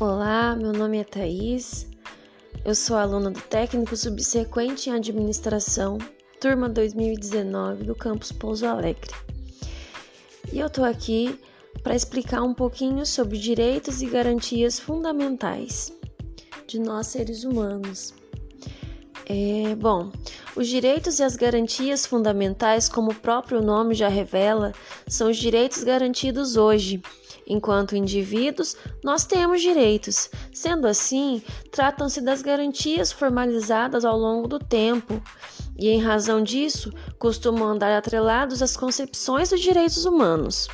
[0.00, 1.86] Olá, meu nome é Thaís,
[2.64, 5.98] eu sou aluna do técnico subsequente em administração,
[6.40, 9.10] turma 2019 do campus Pouso Alegre.
[10.50, 11.38] E eu tô aqui
[11.82, 15.92] para explicar um pouquinho sobre direitos e garantias fundamentais
[16.66, 18.14] de nós seres humanos.
[19.26, 20.10] É, bom,
[20.56, 24.72] os direitos e as garantias fundamentais, como o próprio nome já revela,
[25.06, 27.00] são os direitos garantidos hoje.
[27.46, 30.30] Enquanto indivíduos, nós temos direitos.
[30.52, 35.20] Sendo assim, tratam-se das garantias formalizadas ao longo do tempo,
[35.78, 40.68] e em razão disso, costumam andar atrelados às concepções dos direitos humanos.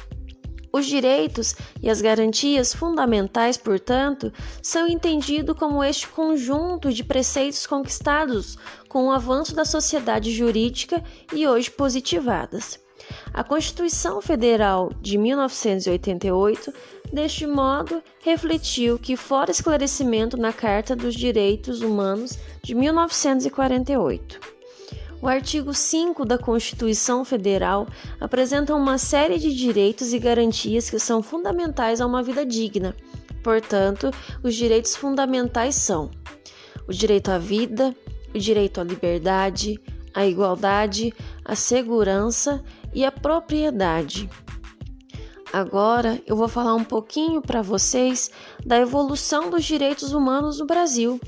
[0.76, 4.30] Os direitos e as garantias fundamentais, portanto,
[4.62, 11.02] são entendidos como este conjunto de preceitos conquistados com o avanço da sociedade jurídica
[11.32, 12.78] e hoje positivadas.
[13.32, 16.70] A Constituição Federal de 1988,
[17.10, 24.55] deste modo, refletiu que, fora esclarecimento na Carta dos Direitos Humanos de 1948.
[25.26, 27.88] O artigo 5 da Constituição Federal
[28.20, 32.94] apresenta uma série de direitos e garantias que são fundamentais a uma vida digna.
[33.42, 34.12] Portanto,
[34.44, 36.12] os direitos fundamentais são
[36.86, 37.92] o direito à vida,
[38.32, 39.80] o direito à liberdade,
[40.14, 41.12] à igualdade,
[41.44, 42.62] à segurança
[42.94, 44.30] e à propriedade.
[45.52, 48.30] Agora eu vou falar um pouquinho para vocês
[48.64, 51.18] da evolução dos direitos humanos no Brasil.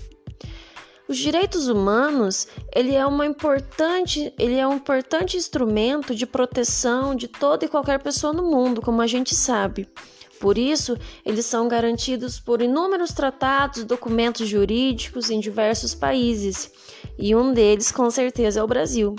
[1.08, 7.26] Os direitos humanos, ele é, uma importante, ele é um importante instrumento de proteção de
[7.26, 9.88] toda e qualquer pessoa no mundo, como a gente sabe.
[10.38, 16.70] Por isso, eles são garantidos por inúmeros tratados, documentos jurídicos em diversos países,
[17.18, 19.16] e um deles, com certeza, é o Brasil.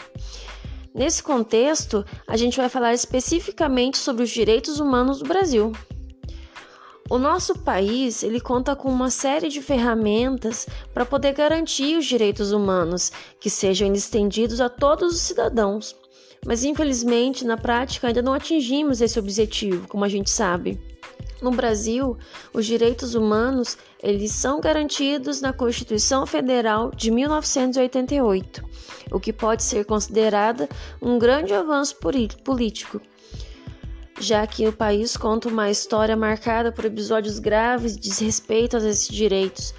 [0.93, 5.71] Nesse contexto, a gente vai falar especificamente sobre os direitos humanos do Brasil.
[7.09, 12.51] O nosso país ele conta com uma série de ferramentas para poder garantir os direitos
[12.51, 15.95] humanos que sejam estendidos a todos os cidadãos.
[16.45, 20.79] Mas infelizmente, na prática, ainda não atingimos esse objetivo, como a gente sabe.
[21.41, 22.16] No Brasil,
[22.53, 28.63] os direitos humanos eles são garantidos na Constituição Federal de 1988,
[29.11, 30.69] o que pode ser considerada
[31.01, 33.01] um grande avanço político
[34.19, 39.07] já que o país conta uma história marcada por episódios graves de desrespeito a esses
[39.07, 39.74] direitos,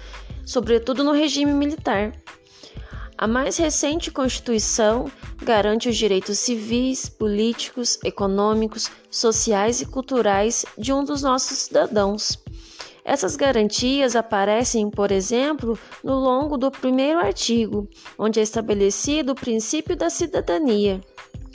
[0.45, 2.11] sobretudo no regime militar.
[3.17, 5.11] A mais recente Constituição
[5.43, 12.39] garante os direitos civis, políticos, econômicos, sociais e culturais de um dos nossos cidadãos.
[13.05, 17.87] Essas garantias aparecem, por exemplo, no longo do primeiro artigo,
[18.17, 20.99] onde é estabelecido o princípio da cidadania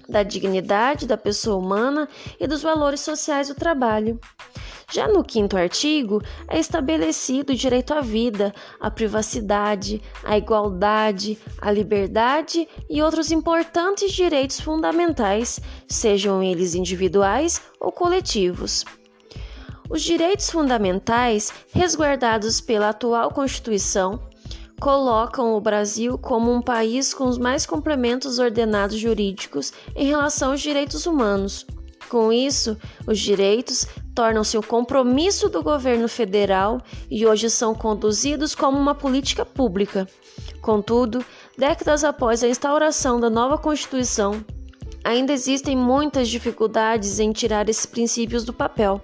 [0.09, 2.09] da dignidade da pessoa humana
[2.39, 4.21] e dos valores sociais do trabalho.
[4.93, 11.73] Já no quinto artigo, é estabelecido o direito à vida, à privacidade, à igualdade, à
[11.73, 18.85] liberdade e outros importantes direitos fundamentais, sejam eles individuais ou coletivos.
[19.91, 24.21] Os direitos fundamentais, resguardados pela atual Constituição,
[24.81, 30.61] colocam o Brasil como um país com os mais complementos ordenados jurídicos em relação aos
[30.61, 31.67] direitos humanos.
[32.09, 32.77] Com isso,
[33.07, 39.45] os direitos tornam-se um compromisso do governo federal e hoje são conduzidos como uma política
[39.45, 40.07] pública.
[40.61, 41.25] Contudo,
[41.59, 44.45] décadas após a instauração da nova Constituição,
[45.03, 49.03] ainda existem muitas dificuldades em tirar esses princípios do papel.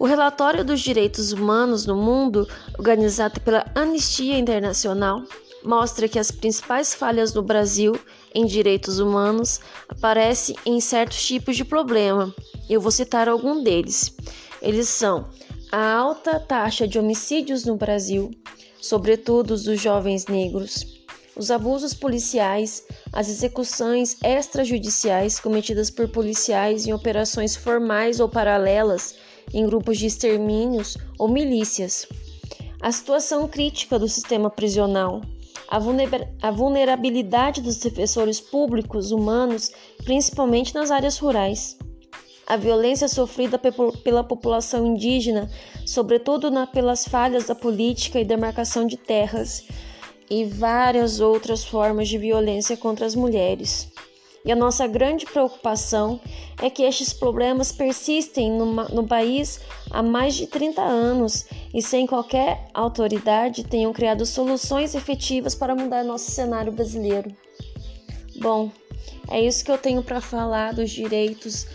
[0.00, 5.22] O relatório dos direitos humanos no mundo, organizado pela Anistia Internacional,
[5.62, 7.92] mostra que as principais falhas no Brasil
[8.34, 9.60] em direitos humanos
[9.90, 12.34] aparecem em certos tipos de problema.
[12.66, 14.16] Eu vou citar algum deles.
[14.62, 15.28] Eles são
[15.70, 18.30] a alta taxa de homicídios no Brasil,
[18.80, 21.04] sobretudo dos jovens negros,
[21.36, 29.14] os abusos policiais, as execuções extrajudiciais cometidas por policiais em operações formais ou paralelas
[29.52, 32.06] em grupos de extermínios ou milícias.
[32.80, 35.20] A situação crítica do sistema prisional,
[36.42, 39.70] a vulnerabilidade dos defensores públicos humanos,
[40.04, 41.78] principalmente nas áreas rurais,
[42.46, 45.48] a violência sofrida pela população indígena,
[45.86, 49.64] sobretudo na, pelas falhas da política e demarcação de terras,
[50.28, 53.88] e várias outras formas de violência contra as mulheres.
[54.44, 56.18] E a nossa grande preocupação
[56.62, 59.60] é que estes problemas persistem no, no, país
[59.90, 66.02] há mais de 30 anos e, sem qualquer autoridade, tenham criado soluções efetivas para mudar
[66.04, 67.30] nosso cenário brasileiro.
[68.36, 68.70] Bom,
[69.28, 71.66] é isso que eu tenho para falar dos direitos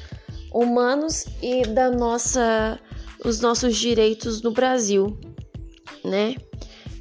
[0.52, 2.80] humanos e da nossa
[3.24, 5.18] os nossos direitos no Brasil,
[6.04, 6.36] né?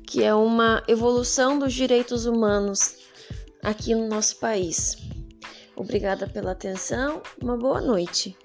[0.07, 2.97] Que é uma evolução dos direitos humanos
[3.63, 4.97] aqui no nosso país.
[5.77, 8.37] Obrigada pela atenção, uma boa noite.